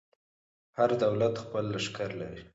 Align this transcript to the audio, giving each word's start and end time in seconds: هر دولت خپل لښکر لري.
هر 0.77 0.89
دولت 1.03 1.33
خپل 1.43 1.63
لښکر 1.73 2.09
لري. 2.21 2.43